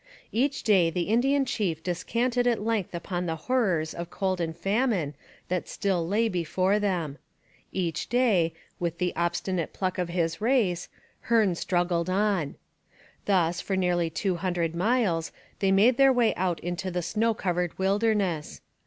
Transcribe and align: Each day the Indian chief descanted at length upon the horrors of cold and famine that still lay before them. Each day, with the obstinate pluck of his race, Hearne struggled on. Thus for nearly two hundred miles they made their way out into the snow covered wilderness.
Each 0.31 0.63
day 0.63 0.89
the 0.89 1.03
Indian 1.09 1.45
chief 1.45 1.83
descanted 1.83 2.47
at 2.47 2.63
length 2.65 2.95
upon 2.95 3.27
the 3.27 3.35
horrors 3.35 3.93
of 3.93 4.09
cold 4.09 4.41
and 4.41 4.57
famine 4.57 5.13
that 5.47 5.69
still 5.69 6.07
lay 6.07 6.27
before 6.27 6.79
them. 6.79 7.19
Each 7.71 8.09
day, 8.09 8.51
with 8.79 8.97
the 8.97 9.15
obstinate 9.15 9.73
pluck 9.73 9.99
of 9.99 10.09
his 10.09 10.41
race, 10.41 10.89
Hearne 11.29 11.53
struggled 11.53 12.09
on. 12.09 12.55
Thus 13.25 13.61
for 13.61 13.75
nearly 13.75 14.09
two 14.09 14.37
hundred 14.37 14.73
miles 14.73 15.31
they 15.59 15.71
made 15.71 15.97
their 15.97 16.11
way 16.11 16.33
out 16.33 16.59
into 16.61 16.89
the 16.89 17.03
snow 17.03 17.35
covered 17.35 17.77
wilderness. 17.77 18.61